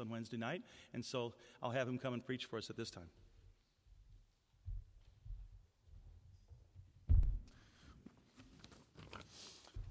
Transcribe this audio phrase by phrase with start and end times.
[0.00, 0.62] on Wednesday night,
[0.94, 1.32] and so
[1.62, 3.08] I'll have him come and preach for us at this time.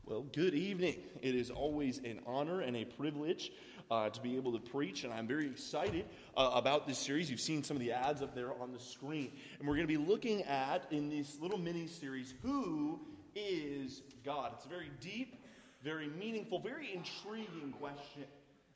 [0.06, 0.98] Well, good evening.
[1.22, 3.54] It is always an honor and a privilege
[3.90, 6.06] uh, to be able to preach, and I'm very excited
[6.36, 7.32] uh, about this series.
[7.32, 9.98] You've seen some of the ads up there on the screen, and we're going to
[9.98, 13.00] be looking at in this little mini series, Who
[13.36, 14.52] is God?
[14.56, 15.42] It's a very deep,
[15.82, 18.24] very meaningful, very intriguing question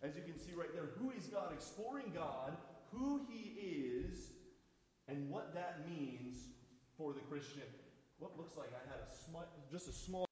[0.05, 1.51] as you can see right there, who is God?
[1.51, 2.55] Exploring God,
[2.91, 4.29] who He is,
[5.07, 6.37] and what that means
[6.97, 7.63] for the Christian.
[8.19, 10.24] What looks like I had a sm- just a small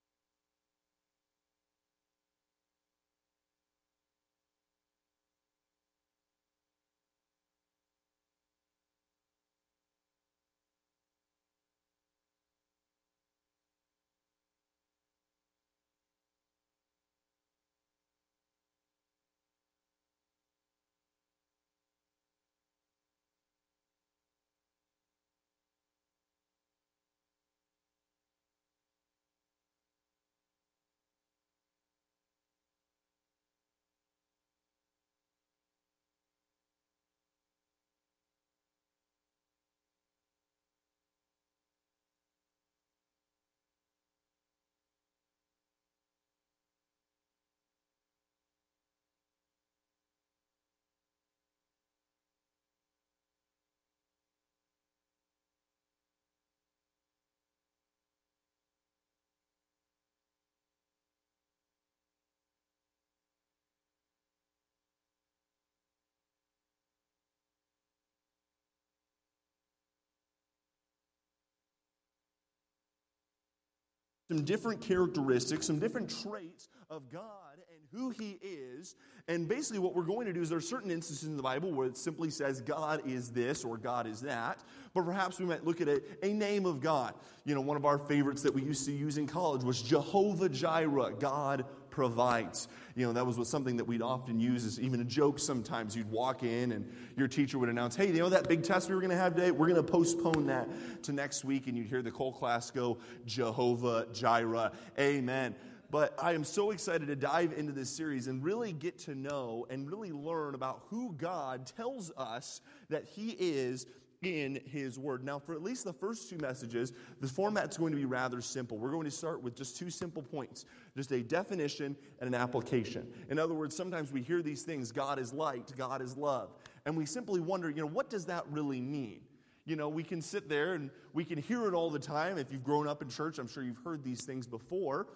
[74.27, 78.95] some different characteristics, some different traits of God and who He is.
[79.27, 81.71] And basically, what we're going to do is there are certain instances in the Bible
[81.71, 84.59] where it simply says God is this or God is that.
[84.93, 87.13] But perhaps we might look at a, name of God.
[87.45, 90.49] You know, one of our favorites that we used to use in college was Jehovah
[90.49, 92.67] Jireh, God provides.
[92.95, 95.95] You know, that was something that we'd often use as even a joke sometimes.
[95.95, 98.95] You'd walk in and your teacher would announce, hey, you know that big test we
[98.95, 99.52] were going to have today?
[99.52, 100.67] We're going to postpone that
[101.04, 101.67] to next week.
[101.67, 105.54] And you'd hear the whole class go, Jehovah Jireh, amen.
[105.92, 109.67] But I am so excited to dive into this series and really get to know
[109.70, 113.86] and really learn about who God tells us that He is
[114.26, 115.23] in His Word.
[115.23, 118.78] Now, for at least the first two messages, the format's going to be rather simple.
[118.78, 123.08] We're going to start with just two simple points just a definition and an application.
[123.30, 126.54] In other words, sometimes we hear these things God is light, God is love,
[126.86, 129.22] and we simply wonder, you know, what does that really mean?
[129.66, 132.38] You know, we can sit there and we can hear it all the time.
[132.38, 135.07] If you've grown up in church, I'm sure you've heard these things before.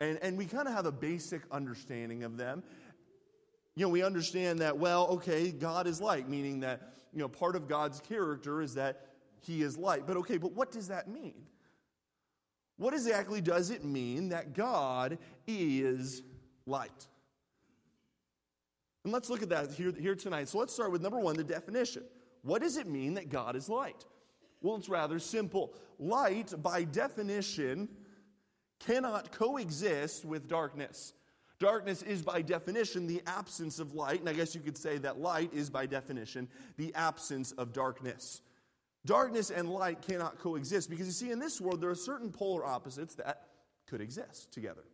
[0.00, 2.62] And, and we kind of have a basic understanding of them.
[3.76, 7.56] You know, we understand that, well, okay, God is light, meaning that you know, part
[7.56, 9.06] of God's character is that
[9.40, 10.06] he is light.
[10.06, 11.46] But okay, but what does that mean?
[12.76, 16.22] What exactly does it mean that God is
[16.66, 17.06] light?
[19.04, 20.48] And let's look at that here, here tonight.
[20.48, 22.02] So let's start with number one the definition.
[22.42, 24.04] What does it mean that God is light?
[24.60, 25.74] Well, it's rather simple.
[25.98, 27.88] Light, by definition,
[28.80, 31.12] cannot coexist with darkness.
[31.60, 35.20] Darkness is by definition the absence of light, and I guess you could say that
[35.20, 38.42] light is by definition the absence of darkness.
[39.06, 42.64] Darkness and light cannot coexist because you see, in this world, there are certain polar
[42.64, 43.48] opposites that
[43.86, 44.84] could exist together.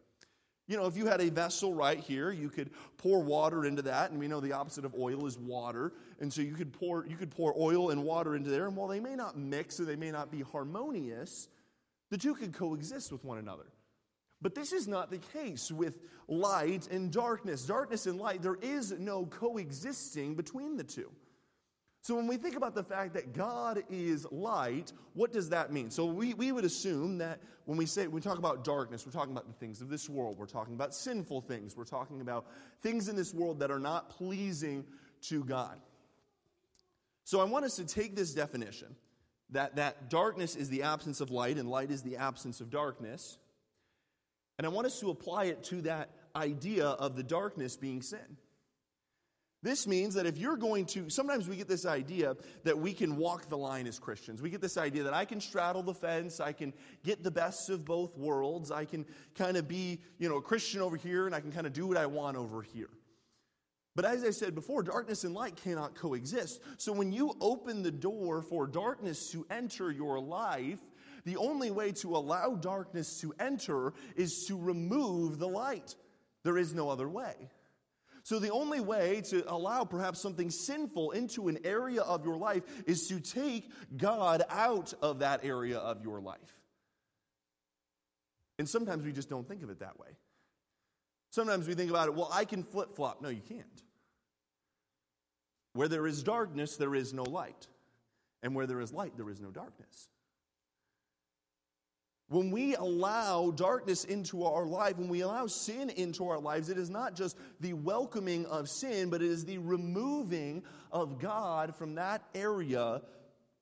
[0.66, 4.10] You know, if you had a vessel right here, you could pour water into that,
[4.10, 5.92] and we know the opposite of oil is water.
[6.21, 8.87] And so you could pour, you could pour oil and water into there, and while
[8.87, 11.48] they may not mix or they may not be harmonious,
[12.10, 13.66] the two could coexist with one another.
[14.42, 17.64] But this is not the case with light and darkness.
[17.64, 21.10] Darkness and light, there is no coexisting between the two.
[22.02, 25.90] So when we think about the fact that God is light, what does that mean?
[25.90, 29.12] So we, we would assume that when we say when we talk about darkness, we're
[29.12, 30.38] talking about the things of this world.
[30.38, 31.76] We're talking about sinful things.
[31.76, 32.46] We're talking about
[32.80, 34.86] things in this world that are not pleasing
[35.22, 35.78] to God.
[37.24, 38.97] So I want us to take this definition
[39.50, 43.36] that, that darkness is the absence of light and light is the absence of darkness.
[44.60, 48.36] And I want us to apply it to that idea of the darkness being sin.
[49.62, 53.16] This means that if you're going to, sometimes we get this idea that we can
[53.16, 54.42] walk the line as Christians.
[54.42, 57.71] We get this idea that I can straddle the fence, I can get the best
[57.71, 61.34] of both worlds, I can kind of be, you know, a Christian over here and
[61.34, 62.91] I can kind of do what I want over here.
[63.97, 66.60] But as I said before, darkness and light cannot coexist.
[66.77, 70.80] So when you open the door for darkness to enter your life,
[71.24, 75.94] the only way to allow darkness to enter is to remove the light.
[76.42, 77.34] There is no other way.
[78.22, 82.62] So, the only way to allow perhaps something sinful into an area of your life
[82.86, 86.38] is to take God out of that area of your life.
[88.58, 90.08] And sometimes we just don't think of it that way.
[91.30, 93.22] Sometimes we think about it, well, I can flip flop.
[93.22, 93.82] No, you can't.
[95.72, 97.68] Where there is darkness, there is no light.
[98.42, 100.08] And where there is light, there is no darkness.
[102.30, 106.78] When we allow darkness into our life, when we allow sin into our lives, it
[106.78, 110.62] is not just the welcoming of sin, but it is the removing
[110.92, 113.03] of God from that area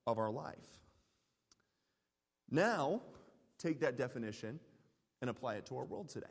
[0.06, 0.54] of our life.
[2.50, 3.00] Now,
[3.58, 4.60] take that definition
[5.22, 6.26] and apply it to our world today.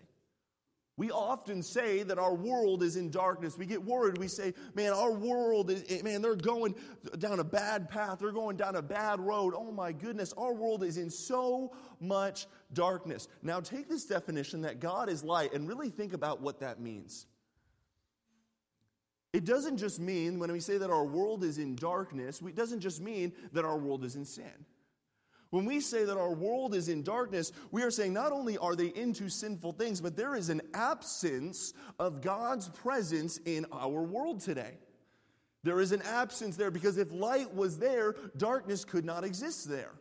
[0.98, 3.56] We often say that our world is in darkness.
[3.56, 4.18] We get worried.
[4.18, 6.74] We say, man, our world is, eh, man, they're going
[7.20, 8.18] down a bad path.
[8.20, 9.54] They're going down a bad road.
[9.56, 13.28] Oh my goodness, our world is in so much darkness.
[13.44, 17.28] Now take this definition that God is light and really think about what that means.
[19.34, 22.80] It doesn't just mean, when we say that our world is in darkness, it doesn't
[22.80, 24.66] just mean that our world is in sin.
[25.50, 28.76] When we say that our world is in darkness, we are saying not only are
[28.76, 34.42] they into sinful things, but there is an absence of God's presence in our world
[34.42, 34.78] today.
[35.64, 39.94] There is an absence there because if light was there, darkness could not exist there.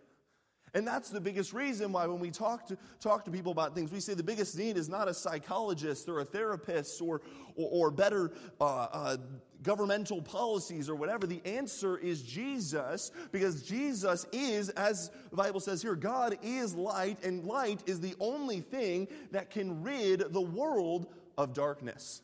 [0.77, 3.91] And that's the biggest reason why when we talk to, talk to people about things,
[3.91, 7.23] we say the biggest need is not a psychologist or a therapist or,
[7.55, 9.17] or, or better uh, uh,
[9.63, 11.27] governmental policies or whatever.
[11.27, 17.25] The answer is Jesus because Jesus is, as the Bible says here, God is light,
[17.25, 21.07] and light is the only thing that can rid the world
[21.39, 22.21] of darkness.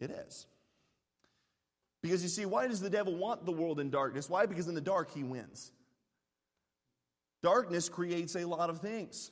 [0.00, 0.46] It is.
[2.02, 4.28] Because you see, why does the devil want the world in darkness?
[4.28, 4.44] Why?
[4.44, 5.72] Because in the dark he wins.
[7.44, 9.30] Darkness creates a lot of things.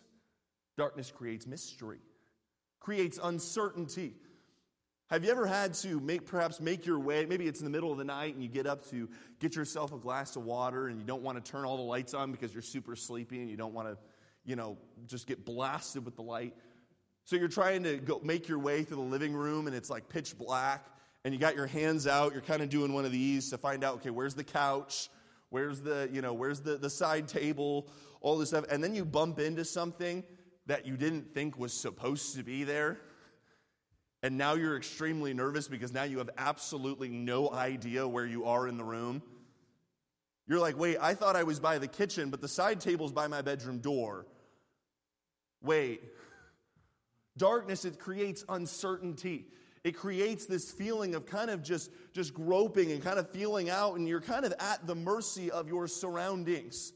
[0.77, 1.97] Darkness creates mystery,
[2.79, 4.13] creates uncertainty.
[5.09, 7.25] Have you ever had to make perhaps make your way?
[7.25, 9.09] Maybe it's in the middle of the night and you get up to
[9.41, 12.13] get yourself a glass of water and you don't want to turn all the lights
[12.13, 13.97] on because you're super sleepy and you don't want to,
[14.45, 14.77] you know,
[15.07, 16.55] just get blasted with the light.
[17.25, 20.11] So you're trying to go make your way through the living room and it's like
[20.11, 20.85] pitch black
[21.25, 23.83] and you got your hands out, you're kind of doing one of these to find
[23.83, 25.09] out, okay, where's the couch?
[25.53, 27.87] Where's the, you know, where's the, the side table?
[28.23, 28.65] All this stuff.
[28.71, 30.25] And then you bump into something
[30.65, 32.99] that you didn't think was supposed to be there.
[34.23, 38.67] And now you're extremely nervous because now you have absolutely no idea where you are
[38.67, 39.23] in the room.
[40.49, 43.27] You're like, wait, I thought I was by the kitchen, but the side table's by
[43.27, 44.27] my bedroom door.
[45.63, 46.01] Wait.
[47.37, 49.49] Darkness, it creates uncertainty
[49.85, 53.97] it creates this feeling of kind of just, just groping and kind of feeling out,
[53.97, 56.93] and you're kind of at the mercy of your surroundings.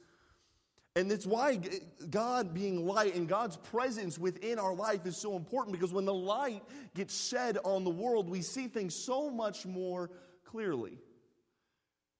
[0.95, 1.61] And it's why
[2.09, 6.15] God being light and God's presence within our life is so important because when the
[6.15, 6.63] light
[6.95, 10.11] gets shed on the world, we see things so much more
[10.45, 10.99] clearly.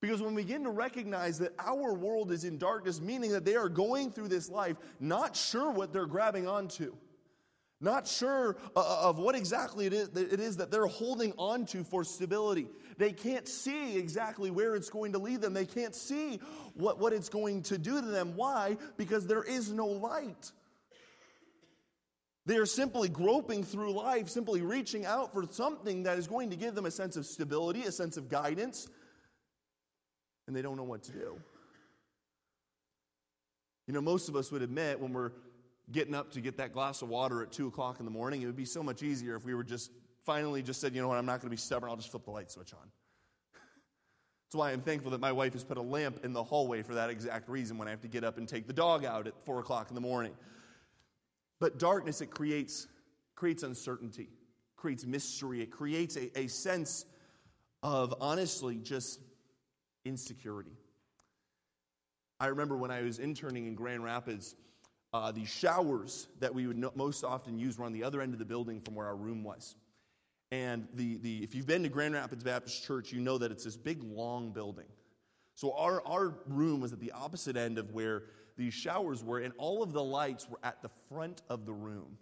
[0.03, 3.57] Because when we begin to recognize that our world is in darkness, meaning that they
[3.57, 6.95] are going through this life not sure what they're grabbing onto,
[7.81, 11.67] not sure uh, uh, of what exactly it is, it is that they're holding on
[11.67, 12.69] to for stability.
[12.97, 15.53] They can't see exactly where it's going to lead them.
[15.53, 16.41] They can't see
[16.75, 18.33] what, what it's going to do to them.
[18.35, 18.79] Why?
[18.97, 20.53] Because there is no light.
[22.47, 26.57] They are simply groping through life, simply reaching out for something that is going to
[26.57, 28.89] give them a sense of stability, a sense of guidance,
[30.47, 31.41] and they don't know what to do.
[33.89, 35.33] You know, most of us would admit when we're
[35.93, 38.43] getting up to get that glass of water at 2 o'clock in the morning.
[38.43, 39.91] It would be so much easier if we were just
[40.25, 41.89] finally just said, you know what, I'm not going to be stubborn.
[41.89, 42.81] I'll just flip the light switch on.
[43.55, 46.95] That's why I'm thankful that my wife has put a lamp in the hallway for
[46.95, 49.35] that exact reason when I have to get up and take the dog out at
[49.45, 50.33] 4 o'clock in the morning.
[51.61, 52.89] But darkness, it creates,
[53.37, 54.29] creates uncertainty,
[54.77, 57.07] creates mystery, it creates a, a sense
[57.83, 59.21] of honestly just
[60.05, 60.77] insecurity.
[62.39, 64.57] I remember when I was interning in Grand Rapids,
[65.17, 68.35] uh, these showers that we would no, most often use were on the other end
[68.35, 69.75] of the building from where our room was.
[70.53, 73.65] And the, the, if you've been to Grand Rapids Baptist Church, you know that it's
[73.65, 74.85] this big, long building.
[75.55, 78.25] So our, our room was at the opposite end of where
[78.59, 82.19] these showers were, and all of the lights were at the front of the room.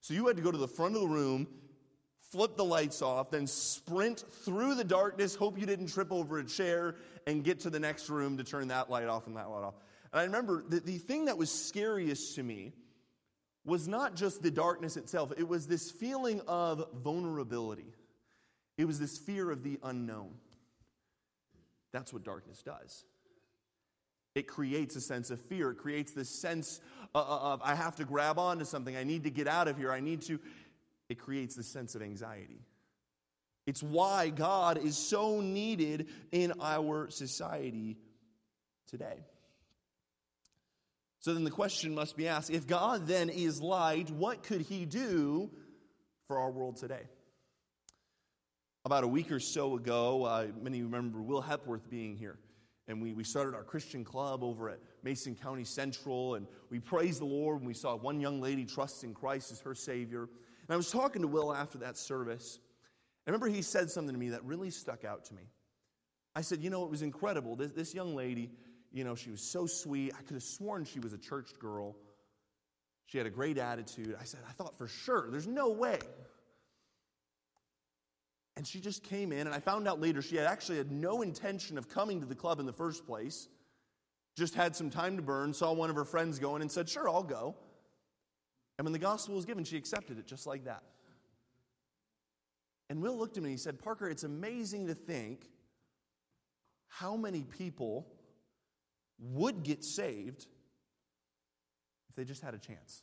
[0.00, 1.48] So you had to go to the front of the room,
[2.30, 6.44] flip the lights off, then sprint through the darkness, hope you didn't trip over a
[6.44, 6.94] chair,
[7.26, 9.74] and get to the next room to turn that light off and that light off.
[10.12, 12.72] And I remember that the thing that was scariest to me
[13.64, 17.92] was not just the darkness itself, it was this feeling of vulnerability.
[18.78, 20.32] It was this fear of the unknown.
[21.92, 23.04] That's what darkness does.
[24.34, 25.72] It creates a sense of fear.
[25.72, 26.80] It creates this sense
[27.14, 28.96] of I have to grab onto something.
[28.96, 29.92] I need to get out of here.
[29.92, 30.38] I need to.
[31.08, 32.60] it creates this sense of anxiety.
[33.66, 37.98] It's why God is so needed in our society
[38.88, 39.18] today.
[41.20, 44.86] So then the question must be asked if God then is light, what could he
[44.86, 45.50] do
[46.26, 47.02] for our world today?
[48.86, 52.38] About a week or so ago, uh, many remember Will Hepworth being here.
[52.88, 56.36] And we, we started our Christian club over at Mason County Central.
[56.36, 59.60] And we praised the Lord when we saw one young lady trust in Christ as
[59.60, 60.22] her Savior.
[60.22, 62.58] And I was talking to Will after that service.
[63.26, 65.42] I remember he said something to me that really stuck out to me.
[66.34, 67.56] I said, You know, it was incredible.
[67.56, 68.50] This, this young lady,
[68.92, 70.12] you know, she was so sweet.
[70.18, 71.96] I could have sworn she was a church girl.
[73.06, 74.16] She had a great attitude.
[74.20, 75.98] I said, I thought for sure, there's no way.
[78.56, 81.22] And she just came in, and I found out later she had actually had no
[81.22, 83.48] intention of coming to the club in the first place.
[84.36, 87.08] Just had some time to burn, saw one of her friends going, and said, Sure,
[87.08, 87.56] I'll go.
[88.78, 90.82] And when the gospel was given, she accepted it just like that.
[92.88, 95.48] And Will looked at me and he said, Parker, it's amazing to think
[96.88, 98.06] how many people
[99.20, 100.46] would get saved
[102.08, 103.02] if they just had a chance.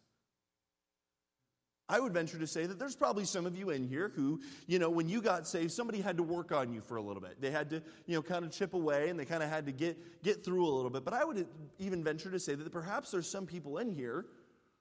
[1.89, 4.77] I would venture to say that there's probably some of you in here who, you
[4.77, 7.39] know, when you got saved, somebody had to work on you for a little bit.
[7.39, 9.71] They had to, you know, kind of chip away and they kind of had to
[9.71, 11.05] get, get through a little bit.
[11.05, 11.47] But I would
[11.79, 14.25] even venture to say that perhaps there's some people in here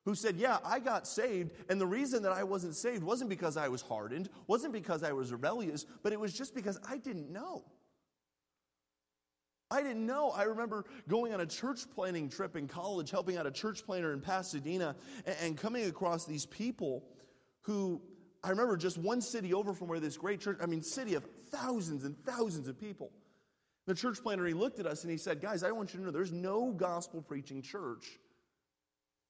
[0.05, 3.57] who said, Yeah, I got saved, and the reason that I wasn't saved wasn't because
[3.57, 7.31] I was hardened, wasn't because I was rebellious, but it was just because I didn't
[7.31, 7.65] know.
[9.71, 10.31] I didn't know.
[10.31, 14.13] I remember going on a church planning trip in college, helping out a church planner
[14.13, 14.95] in Pasadena,
[15.41, 17.05] and, coming across these people
[17.63, 18.01] who
[18.45, 21.27] I remember just one city over from where this great church, I mean, city of
[21.51, 23.11] thousands and thousands of people.
[23.87, 26.07] The church planner, he looked at us and he said, Guys, I want you to
[26.07, 28.07] know there's no gospel preaching church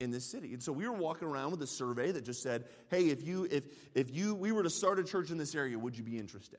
[0.00, 0.52] in this city.
[0.52, 3.48] And so we were walking around with a survey that just said, Hey, if you,
[3.50, 3.64] if,
[3.94, 6.58] if you, we were to start a church in this area, would you be interested?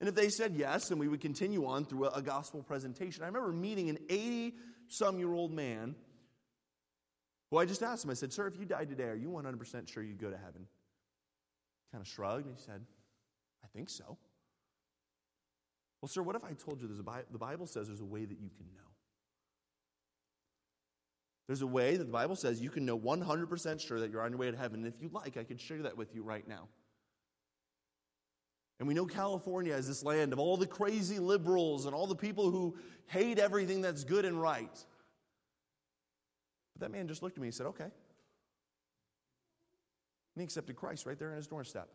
[0.00, 3.22] And if they said yes, then we would continue on through a, gospel presentation.
[3.22, 4.54] I remember meeting an 80
[4.88, 5.94] some year old man
[7.50, 9.88] who I just asked him, I said, Sir, if you died today, are you 100%
[9.88, 10.66] sure you'd go to heaven?
[11.92, 12.82] Kind of shrugged and he said,
[13.62, 14.18] I think so.
[16.00, 18.38] Well, sir, what if I told you Bi- the Bible says there's a way that
[18.38, 18.90] you can know?
[21.46, 24.30] There's a way that the Bible says you can know 100% sure that you're on
[24.30, 24.84] your way to heaven.
[24.84, 26.68] And if you like, I could share that with you right now.
[28.84, 32.14] And we know California is this land of all the crazy liberals and all the
[32.14, 32.76] people who
[33.06, 34.84] hate everything that's good and right.
[36.74, 37.84] But that man just looked at me and said, okay.
[37.84, 37.92] And
[40.36, 41.88] he accepted Christ right there on his doorstep.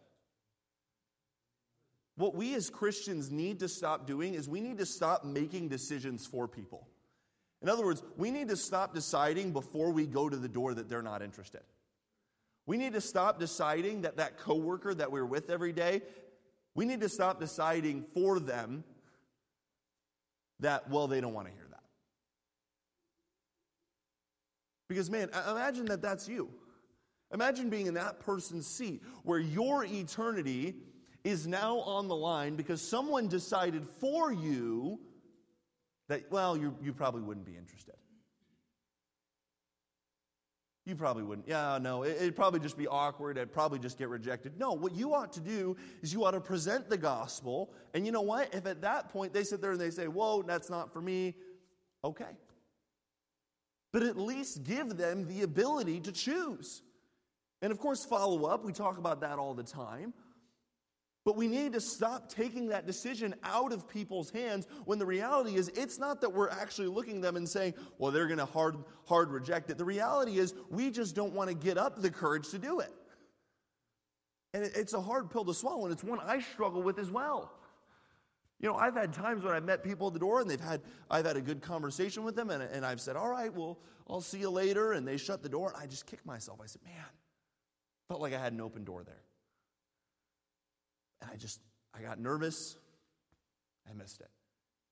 [2.15, 6.25] What we as Christians need to stop doing is we need to stop making decisions
[6.25, 6.88] for people.
[7.62, 10.89] In other words, we need to stop deciding before we go to the door that
[10.89, 11.62] they're not interested.
[12.65, 16.01] We need to stop deciding that that coworker that we're with every day
[16.75, 18.83] we need to stop deciding for them
[20.59, 21.83] that, well, they don't want to hear that.
[24.88, 26.49] Because, man, imagine that that's you.
[27.33, 30.75] Imagine being in that person's seat where your eternity
[31.23, 34.99] is now on the line because someone decided for you
[36.07, 37.93] that, well, you, you probably wouldn't be interested.
[40.89, 41.48] You probably wouldn't.
[41.48, 43.38] Yeah, no, it'd probably just be awkward.
[43.38, 44.58] It'd probably just get rejected.
[44.58, 47.72] No, what you ought to do is you ought to present the gospel.
[47.93, 48.55] And you know what?
[48.55, 51.36] If at that point they sit there and they say, whoa, that's not for me,
[52.03, 52.31] okay.
[53.93, 56.81] But at least give them the ability to choose.
[57.62, 58.65] And of course, follow up.
[58.65, 60.15] We talk about that all the time.
[61.29, 65.57] But we need to stop taking that decision out of people's hands when the reality
[65.57, 68.48] is it's not that we're actually looking at them and saying, well, they're going to
[68.48, 69.77] hard, hard reject it.
[69.77, 72.91] The reality is we just don't want to get up the courage to do it.
[74.55, 77.53] And it's a hard pill to swallow, and it's one I struggle with as well.
[78.59, 80.81] You know, I've had times when I've met people at the door and they've had,
[81.12, 83.77] I've had a good conversation with them, and, and I've said, all right, well,
[84.09, 84.93] I'll see you later.
[84.93, 86.59] And they shut the door, and I just kick myself.
[86.59, 87.05] I said, man,
[88.07, 89.21] felt like I had an open door there.
[91.21, 91.59] And I just,
[91.93, 92.77] I got nervous.
[93.89, 94.29] I missed it.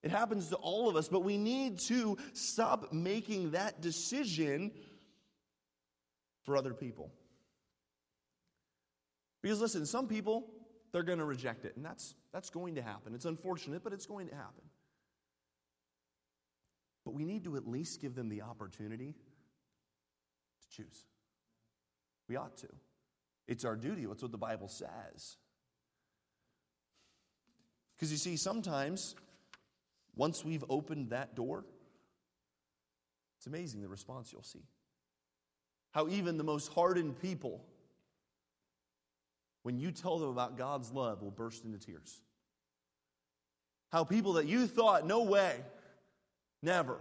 [0.04, 4.72] It happens to all of us, but we need to stop making that decision
[6.44, 7.12] for other people.
[9.42, 10.48] Because listen, some people,
[10.92, 13.14] they're going to reject it, and that's, that's going to happen.
[13.16, 14.64] It's unfortunate, but it's going to happen.
[17.06, 19.16] But we need to at least give them the opportunity
[20.62, 21.06] to choose.
[22.28, 22.68] We ought to.
[23.48, 24.06] It's our duty.
[24.06, 25.38] That's what the Bible says.
[27.98, 29.16] Because you see, sometimes
[30.16, 31.66] once we've opened that door,
[33.38, 34.64] it's amazing the response you'll see.
[35.92, 37.64] How even the most hardened people,
[39.64, 42.22] when you tell them about God's love, will burst into tears.
[43.92, 45.56] How people that you thought, no way,
[46.62, 47.00] never,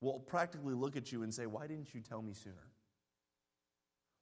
[0.00, 2.56] will practically look at you and say, Why didn't you tell me sooner?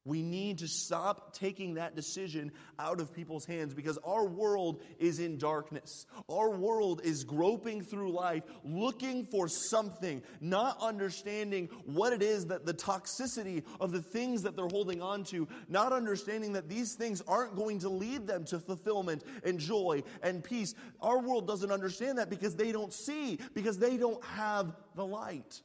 [0.06, 5.18] We need to stop taking that decision out of people's hands because our world is
[5.18, 6.06] in darkness.
[6.30, 12.64] Our world is groping through life looking for something, not understanding what it is that
[12.64, 17.20] the toxicity of the things that they're holding on to, not understanding that these things
[17.26, 20.75] aren't going to lead them to fulfillment and joy and peace.
[21.02, 25.62] Our world doesn't understand that because they don't see, because they don't have the light.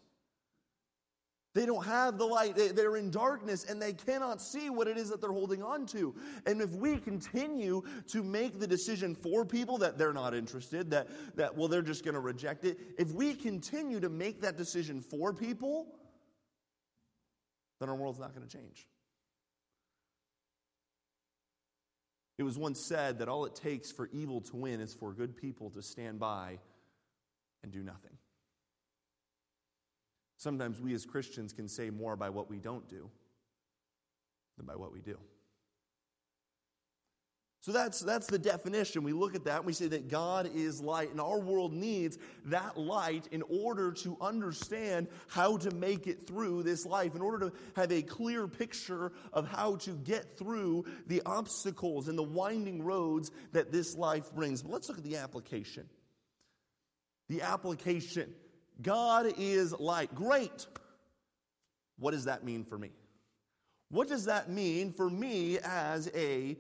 [1.54, 2.56] They don't have the light.
[2.56, 6.16] They're in darkness and they cannot see what it is that they're holding on to.
[6.46, 11.10] And if we continue to make the decision for people that they're not interested, that,
[11.36, 15.02] that well, they're just going to reject it, if we continue to make that decision
[15.02, 15.88] for people,
[17.82, 18.88] then our world's not going to change.
[22.38, 25.36] It was once said that all it takes for evil to win is for good
[25.36, 26.60] people to stand by
[27.62, 28.18] and do nothing.
[30.42, 33.12] Sometimes we as Christians can say more by what we don't do
[34.58, 35.20] than by what we do.
[37.60, 39.04] So that's, that's the definition.
[39.04, 42.18] We look at that and we say that God is light, and our world needs
[42.46, 47.52] that light in order to understand how to make it through this life, in order
[47.52, 52.84] to have a clear picture of how to get through the obstacles and the winding
[52.84, 54.64] roads that this life brings.
[54.64, 55.88] But let's look at the application.
[57.30, 58.34] The application.
[58.82, 60.14] God is light.
[60.16, 60.66] Great.
[62.00, 62.92] What does that mean for me?
[63.90, 66.58] What does that mean for me as a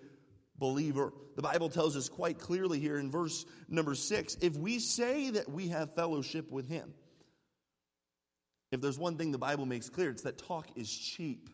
[0.57, 1.13] believer?
[1.35, 5.49] The Bible tells us quite clearly here in verse number six if we say that
[5.49, 6.93] we have fellowship with Him,
[8.71, 11.49] if there's one thing the Bible makes clear, it's that talk is cheap.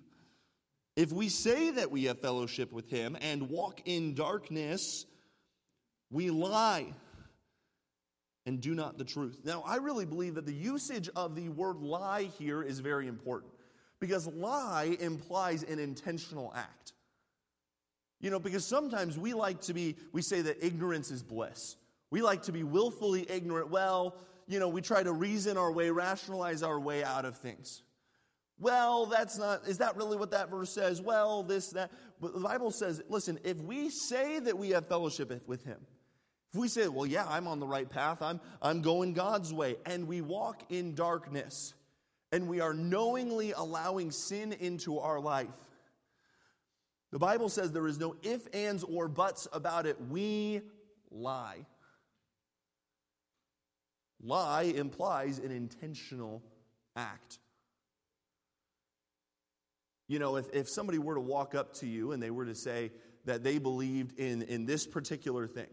[0.96, 5.06] If we say that we have fellowship with Him and walk in darkness,
[6.10, 6.88] we lie
[8.48, 9.40] and do not the truth.
[9.44, 13.52] Now, I really believe that the usage of the word lie here is very important
[14.00, 16.94] because lie implies an intentional act.
[18.22, 21.76] You know, because sometimes we like to be, we say that ignorance is bliss.
[22.10, 23.70] We like to be willfully ignorant.
[23.70, 24.16] Well,
[24.48, 27.84] you know, we try to reason our way, rationalize our way out of things.
[28.60, 31.02] Well, that's not, is that really what that verse says?
[31.02, 31.92] Well, this, that.
[32.22, 35.80] But the Bible says, listen, if we say that we have fellowship with Him,
[36.54, 39.76] if we say, well, yeah, I'm on the right path, I'm, I'm going God's way,
[39.86, 41.74] and we walk in darkness,
[42.32, 45.48] and we are knowingly allowing sin into our life,
[47.12, 49.98] the Bible says there is no if, ands, or buts about it.
[50.10, 50.62] We
[51.10, 51.66] lie.
[54.22, 56.44] Lie implies an intentional
[56.96, 57.40] act.
[60.08, 62.56] You know, if, if somebody were to walk up to you and they were to
[62.56, 62.92] say
[63.26, 65.68] that they believed in, in this particular thing,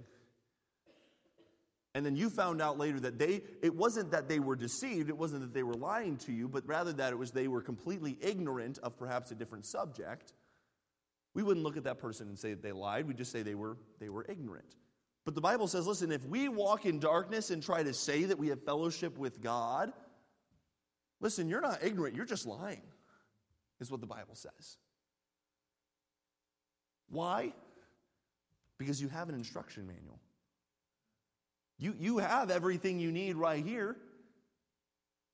[1.94, 5.16] and then you found out later that they, it wasn't that they were deceived, it
[5.16, 8.18] wasn't that they were lying to you, but rather that it was they were completely
[8.20, 10.32] ignorant of perhaps a different subject.
[11.34, 13.06] We wouldn't look at that person and say that they lied.
[13.06, 14.74] We'd just say they were, they were ignorant.
[15.24, 18.38] But the Bible says, listen, if we walk in darkness and try to say that
[18.38, 19.92] we have fellowship with God,
[21.20, 22.82] listen, you're not ignorant, you're just lying,
[23.80, 24.78] is what the Bible says.
[27.08, 27.52] Why?
[28.78, 30.18] Because you have an instruction manual.
[31.78, 33.96] You, you have everything you need right here.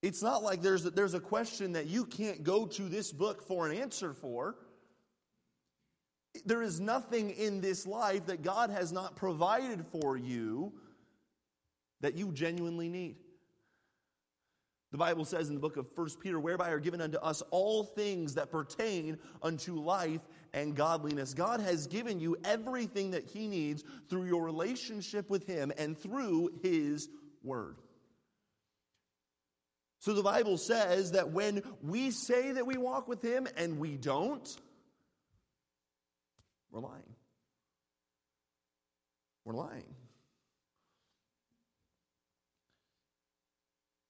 [0.01, 3.43] It's not like there's a, there's a question that you can't go to this book
[3.43, 4.55] for an answer for.
[6.45, 10.73] There is nothing in this life that God has not provided for you
[11.99, 13.17] that you genuinely need.
[14.91, 17.83] The Bible says in the book of 1 Peter, whereby are given unto us all
[17.83, 20.21] things that pertain unto life
[20.53, 21.33] and godliness.
[21.33, 26.49] God has given you everything that He needs through your relationship with Him and through
[26.61, 27.07] His
[27.41, 27.77] Word.
[29.99, 33.95] So the Bible says that when we say that we walk with Him and we
[33.95, 34.57] don't,
[36.69, 37.15] we're lying.
[39.45, 39.95] We're lying.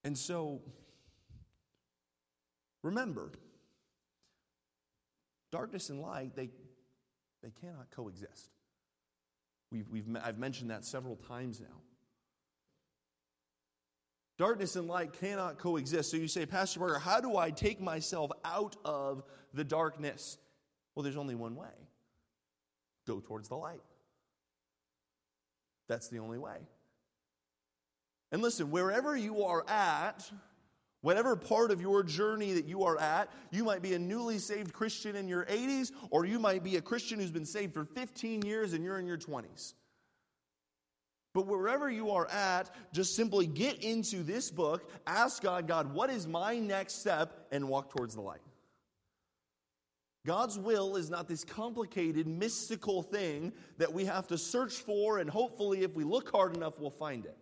[0.04, 0.62] And so,
[2.84, 3.32] remember,
[5.52, 6.50] darkness and light, they,
[7.44, 8.50] they cannot coexist.
[9.72, 11.82] We've, we've, I've mentioned that several times now.
[14.38, 16.10] Darkness and light cannot coexist.
[16.10, 20.38] So you say, Pastor Parker, how do I take myself out of the darkness?
[20.96, 21.68] Well, there's only one way
[23.08, 23.82] go towards the light.
[25.88, 26.58] That's the only way.
[28.32, 30.30] And listen, wherever you are at,
[31.02, 34.72] Whatever part of your journey that you are at, you might be a newly saved
[34.72, 38.44] Christian in your 80s, or you might be a Christian who's been saved for 15
[38.44, 39.74] years and you're in your 20s.
[41.34, 46.10] But wherever you are at, just simply get into this book, ask God, God, what
[46.10, 48.42] is my next step, and walk towards the light.
[50.26, 55.28] God's will is not this complicated, mystical thing that we have to search for, and
[55.28, 57.36] hopefully, if we look hard enough, we'll find it.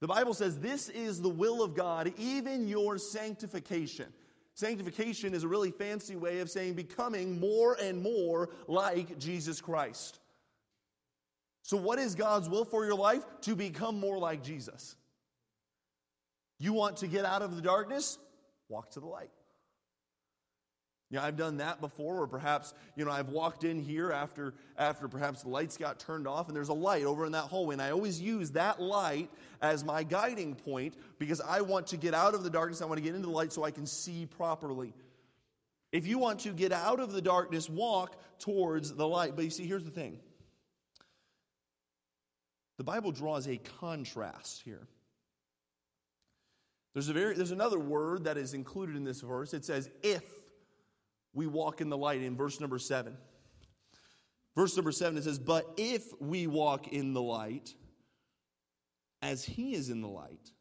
[0.00, 4.06] The Bible says this is the will of God, even your sanctification.
[4.54, 10.18] Sanctification is a really fancy way of saying becoming more and more like Jesus Christ.
[11.62, 13.22] So, what is God's will for your life?
[13.42, 14.96] To become more like Jesus.
[16.58, 18.18] You want to get out of the darkness?
[18.68, 19.30] Walk to the light.
[21.10, 25.08] Know, I've done that before, or perhaps, you know, I've walked in here after, after
[25.08, 27.74] perhaps the lights got turned off and there's a light over in that hallway.
[27.74, 29.28] And I always use that light
[29.60, 32.80] as my guiding point because I want to get out of the darkness.
[32.80, 34.94] I want to get into the light so I can see properly.
[35.90, 39.34] If you want to get out of the darkness, walk towards the light.
[39.34, 40.20] But you see, here's the thing
[42.78, 44.86] the Bible draws a contrast here.
[46.94, 49.54] There's, a very, there's another word that is included in this verse.
[49.54, 50.24] It says, if
[51.32, 53.16] we walk in the light in verse number seven.
[54.56, 57.74] Verse number seven, it says, But if we walk in the light,
[59.22, 60.52] as he is in the light,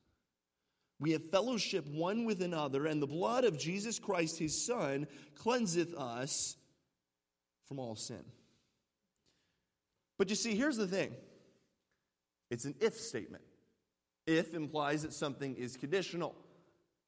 [0.99, 5.93] we have fellowship one with another, and the blood of Jesus Christ, his Son, cleanseth
[5.95, 6.57] us
[7.67, 8.23] from all sin.
[10.17, 11.15] But you see, here's the thing
[12.51, 13.43] it's an if statement.
[14.27, 16.35] If implies that something is conditional.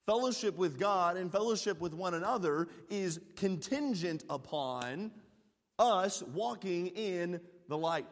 [0.06, 5.12] Fellowship with God and fellowship with one another is contingent upon
[5.78, 8.08] us walking in the light.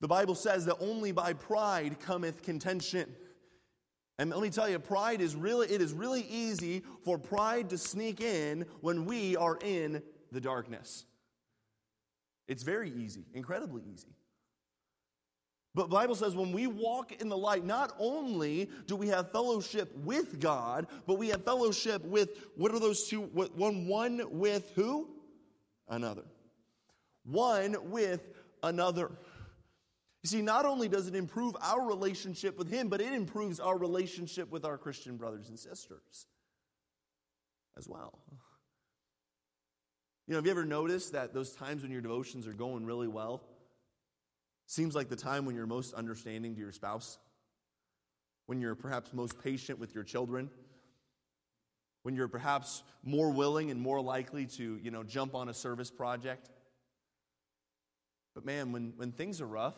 [0.00, 3.14] The Bible says that only by pride cometh contention.
[4.18, 7.78] And let me tell you, pride is really, it is really easy for pride to
[7.78, 11.04] sneak in when we are in the darkness.
[12.48, 14.14] It's very easy, incredibly easy.
[15.74, 19.96] But Bible says when we walk in the light, not only do we have fellowship
[19.98, 23.22] with God, but we have fellowship with what are those two?
[23.22, 25.08] One, one with who?
[25.88, 26.24] Another.
[27.24, 28.20] One with
[28.62, 29.10] another.
[30.22, 33.76] You see, not only does it improve our relationship with Him, but it improves our
[33.76, 36.26] relationship with our Christian brothers and sisters
[37.78, 38.18] as well.
[40.26, 43.08] You know, have you ever noticed that those times when your devotions are going really
[43.08, 43.42] well,
[44.66, 47.18] Seems like the time when you're most understanding to your spouse,
[48.46, 50.50] when you're perhaps most patient with your children,
[52.02, 55.90] when you're perhaps more willing and more likely to, you know, jump on a service
[55.90, 56.50] project.
[58.34, 59.76] But man, when, when things are rough,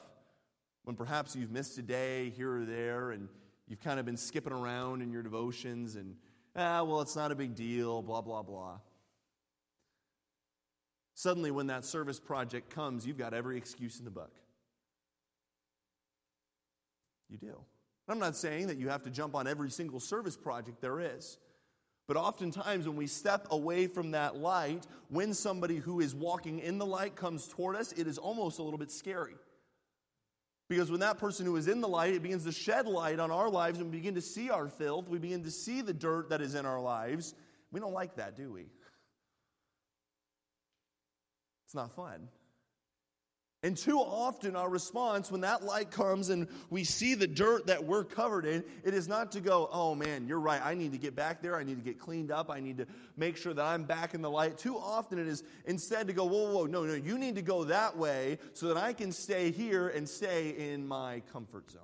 [0.85, 3.29] when perhaps you've missed a day here or there and
[3.67, 6.17] you've kind of been skipping around in your devotions and,
[6.55, 8.79] ah, well, it's not a big deal, blah, blah, blah.
[11.15, 14.33] Suddenly, when that service project comes, you've got every excuse in the book.
[17.29, 17.57] You do.
[18.09, 21.39] I'm not saying that you have to jump on every single service project there is.
[22.07, 26.77] But oftentimes, when we step away from that light, when somebody who is walking in
[26.77, 29.37] the light comes toward us, it is almost a little bit scary.
[30.69, 33.31] Because when that person who is in the light, it begins to shed light on
[33.31, 36.31] our lives and we begin to see our filth, we begin to see the dirt
[36.31, 37.35] that is in our lives.
[37.71, 38.67] We don't like that, do we?
[41.67, 42.29] It's not fun.
[43.65, 47.83] And too often, our response when that light comes and we see the dirt that
[47.83, 50.61] we're covered in, it is not to go, oh man, you're right.
[50.63, 51.57] I need to get back there.
[51.57, 52.51] I need to get cleaned up.
[52.51, 54.59] I need to make sure that I'm back in the light.
[54.59, 57.65] Too often, it is instead to go, whoa, whoa, no, no, you need to go
[57.65, 61.81] that way so that I can stay here and stay in my comfort zone.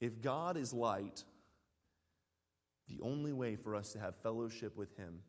[0.00, 1.22] If God is light,
[2.88, 5.20] the only way for us to have fellowship with Him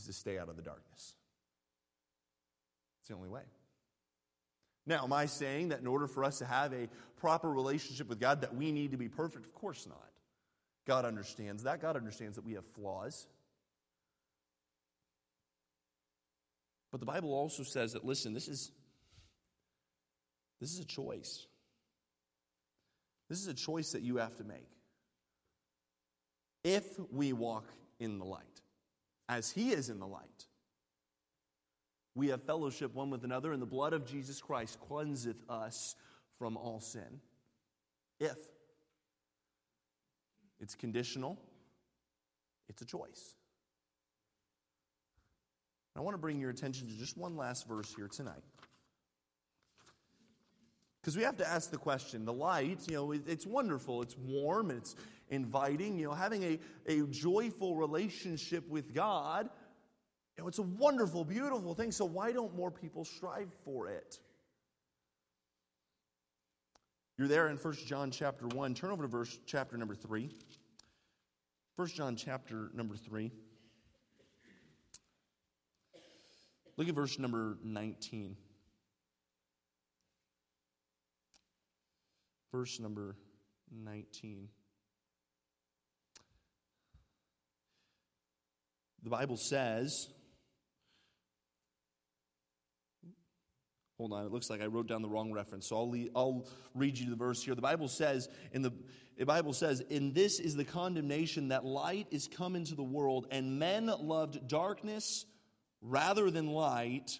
[0.00, 1.14] is to stay out of the darkness.
[3.00, 3.42] It's the only way.
[4.86, 8.18] Now, am I saying that in order for us to have a proper relationship with
[8.18, 9.44] God that we need to be perfect?
[9.46, 10.10] Of course not.
[10.86, 11.80] God understands that.
[11.80, 13.26] God understands that we have flaws.
[16.90, 18.72] But the Bible also says that listen, this is
[20.60, 21.46] this is a choice.
[23.28, 24.68] This is a choice that you have to make.
[26.64, 27.66] If we walk
[28.00, 28.60] in the light
[29.30, 30.46] as he is in the light.
[32.16, 35.94] We have fellowship one with another, and the blood of Jesus Christ cleanseth us
[36.36, 37.20] from all sin.
[38.18, 38.36] If
[40.60, 41.38] it's conditional,
[42.68, 43.36] it's a choice.
[45.96, 48.42] I want to bring your attention to just one last verse here tonight.
[51.00, 54.70] Because we have to ask the question the light, you know, it's wonderful, it's warm,
[54.70, 54.96] it's
[55.30, 59.48] inviting, you know, having a, a joyful relationship with God,
[60.36, 61.92] you know, it's a wonderful, beautiful thing.
[61.92, 64.18] So why don't more people strive for it?
[67.16, 68.74] You're there in 1 John chapter 1.
[68.74, 70.30] Turn over to verse chapter number 3.
[71.76, 73.30] 1 John chapter number 3.
[76.76, 78.36] Look at verse number 19.
[82.52, 83.16] Verse number
[83.70, 84.48] 19.
[89.10, 90.06] The Bible says,
[93.98, 96.96] Hold on, it looks like I wrote down the wrong reference, so I'll, I'll read
[96.96, 97.56] you the verse here.
[97.56, 98.72] The Bible says, in the,
[99.18, 103.26] the Bible says, "In this is the condemnation that light is come into the world,
[103.32, 105.26] and men loved darkness
[105.82, 107.10] rather than light,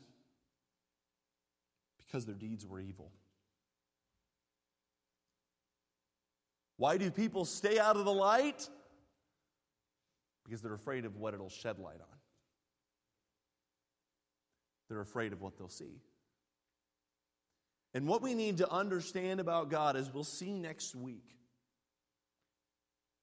[1.99, 3.11] because their deeds were evil."
[6.77, 8.71] Why do people stay out of the light?
[10.51, 12.19] Because they're afraid of what it'll shed light on.
[14.89, 16.01] They're afraid of what they'll see.
[17.95, 21.37] And what we need to understand about God, as we'll see next week,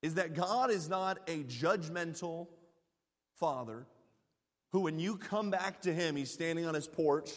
[0.02, 2.48] is that God is not a judgmental
[3.42, 3.88] father
[4.72, 7.30] who, when you come back to him, he's standing on his porch,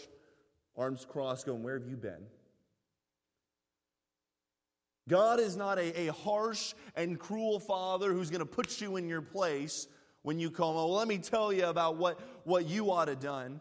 [0.76, 2.26] arms crossed, going, Where have you been?
[5.08, 9.08] God is not a, a harsh and cruel father who's going to put you in
[9.08, 9.88] your place
[10.22, 10.74] when you come.
[10.74, 13.60] Well, let me tell you about what, what you ought to done.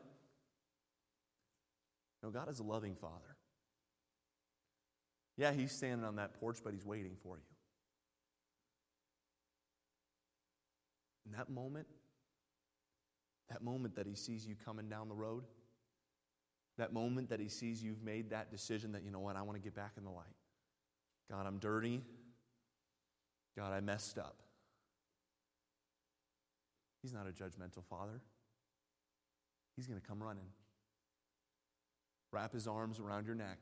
[2.22, 3.38] No, God is a loving father.
[5.38, 7.44] Yeah, he's standing on that porch, but he's waiting for you.
[11.26, 11.88] In that moment,
[13.50, 15.46] that moment that he sees you coming down the road,
[16.78, 19.56] that moment that he sees you've made that decision that, you know what, I want
[19.56, 20.26] to get back in the light.
[21.32, 22.02] God, I'm dirty.
[23.58, 24.38] God, I messed up.
[27.02, 28.22] He's not a judgmental father.
[29.76, 30.48] He's going to come running,
[32.32, 33.60] wrap his arms around your neck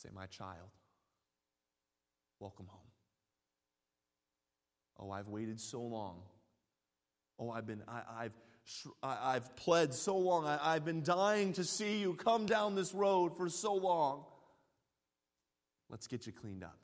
[0.00, 0.70] Say, My child,
[2.38, 2.80] welcome home.
[4.98, 6.22] Oh, I've waited so long.
[7.38, 8.32] Oh, I've been, I, have
[9.02, 10.46] I, have pled so long.
[10.46, 14.24] I, I've been dying to see you come down this road for so long.
[15.90, 16.78] Let's get you cleaned up.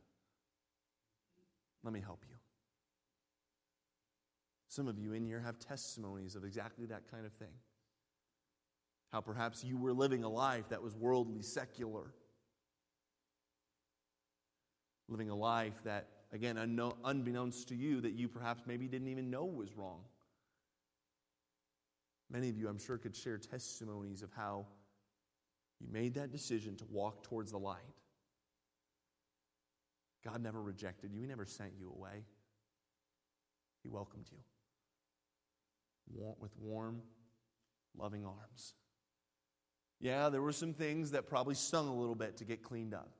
[1.84, 2.34] Let me help you.
[4.68, 7.54] Some of you in here have testimonies of exactly that kind of thing.
[9.12, 12.12] How perhaps you were living a life that was worldly, secular
[15.08, 16.58] living a life that, again,
[17.04, 20.00] unbeknownst to you, that you perhaps maybe didn't even know was wrong.
[22.28, 24.66] Many of you, I'm sure, could share testimonies of how
[25.78, 27.78] you made that decision to walk towards the light.
[30.26, 32.24] God never rejected you, He never sent you away.
[33.82, 34.38] He welcomed you
[36.40, 37.02] with warm,
[37.96, 38.74] loving arms.
[40.00, 43.10] Yeah, there were some things that probably stung a little bit to get cleaned up.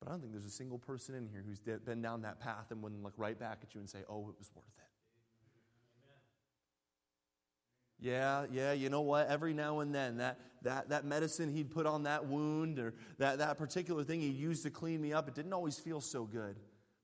[0.00, 2.70] But I don't think there's a single person in here who's been down that path
[2.70, 4.91] and wouldn't look right back at you and say, oh, it was worth it.
[8.02, 9.28] Yeah, yeah, you know what?
[9.28, 13.38] Every now and then, that, that, that medicine he'd put on that wound or that,
[13.38, 16.56] that particular thing he used to clean me up, it didn't always feel so good.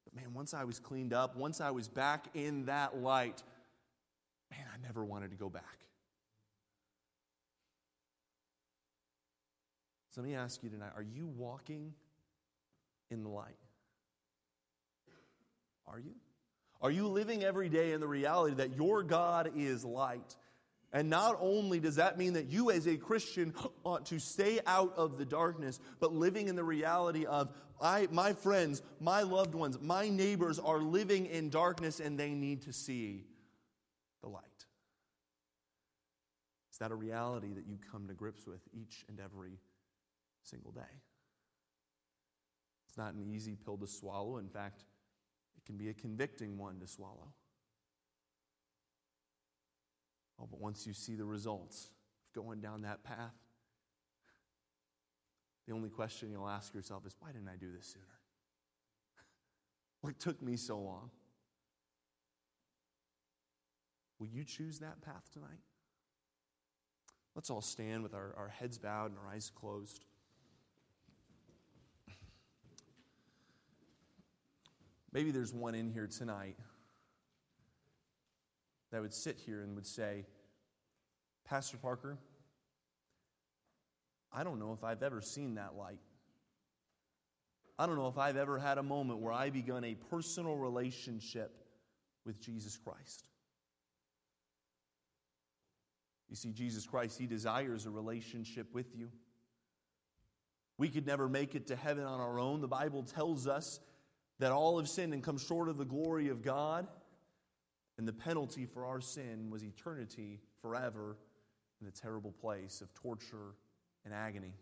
[0.04, 3.44] But man, once I was cleaned up, once I was back in that light,
[4.50, 5.62] man, I never wanted to go back.
[10.10, 11.94] So let me ask you tonight are you walking
[13.08, 13.54] in the light?
[15.86, 16.14] Are you?
[16.80, 20.34] Are you living every day in the reality that your God is light?
[20.92, 23.52] And not only does that mean that you, as a Christian,
[23.84, 28.32] ought to stay out of the darkness, but living in the reality of, I, my
[28.32, 33.26] friends, my loved ones, my neighbors are living in darkness and they need to see
[34.22, 34.44] the light.
[36.72, 39.58] Is that a reality that you come to grips with each and every
[40.42, 40.80] single day?
[42.88, 44.38] It's not an easy pill to swallow.
[44.38, 44.84] In fact,
[45.56, 47.34] it can be a convicting one to swallow.
[50.40, 51.90] Oh, but once you see the results
[52.26, 53.34] of going down that path,
[55.66, 58.04] the only question you'll ask yourself is why didn't I do this sooner?
[60.00, 61.10] what took me so long?
[64.18, 65.60] Will you choose that path tonight?
[67.34, 70.04] Let's all stand with our, our heads bowed and our eyes closed.
[75.12, 76.56] Maybe there's one in here tonight
[78.90, 80.26] that would sit here and would say,
[81.44, 82.18] Pastor Parker,
[84.32, 86.00] I don't know if I've ever seen that light.
[87.78, 91.64] I don't know if I've ever had a moment where I begun a personal relationship
[92.26, 93.28] with Jesus Christ.
[96.28, 99.10] You see, Jesus Christ, He desires a relationship with you.
[100.76, 102.60] We could never make it to heaven on our own.
[102.60, 103.80] The Bible tells us
[104.38, 106.86] that all have sinned and come short of the glory of God.
[107.98, 111.16] And the penalty for our sin was eternity forever
[111.80, 113.54] in the terrible place of torture
[114.04, 114.54] and agony.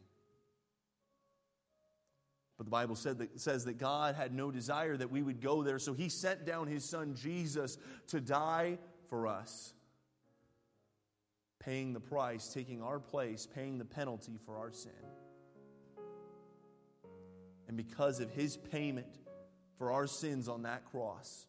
[2.57, 5.79] But the Bible that, says that God had no desire that we would go there,
[5.79, 7.77] so He sent down His Son Jesus
[8.09, 8.79] to die
[9.11, 9.75] for us,
[11.59, 14.93] paying the price, taking our place, paying the penalty for our sin.
[17.69, 19.19] And because of His payment
[19.77, 21.47] for our sins on that cross,